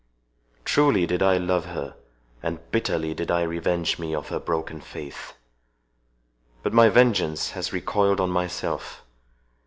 Truly 0.65 1.05
did 1.05 1.21
I 1.21 1.37
love 1.37 1.65
her, 1.65 1.93
and 2.41 2.57
bitterly 2.71 3.13
did 3.13 3.29
I 3.29 3.43
revenge 3.43 3.99
me 3.99 4.15
of 4.15 4.29
her 4.29 4.39
broken 4.39 4.81
faith! 4.81 5.35
But 6.63 6.73
my 6.73 6.89
vengeance 6.89 7.51
has 7.51 7.71
recoiled 7.71 8.19
on 8.19 8.31
myself. 8.31 9.03